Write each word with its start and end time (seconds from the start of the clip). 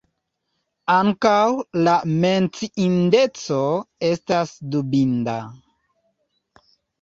Ankaŭ, 0.93 1.41
la 1.87 1.93
menciindeco 2.21 3.59
estas 4.09 4.55
dubinda. 4.77 5.37